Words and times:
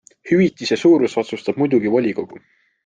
Hüvitise 0.29 0.79
suuruse 0.85 1.21
otsustab 1.25 1.61
muidugi 1.63 1.95
volikogu. 1.99 2.45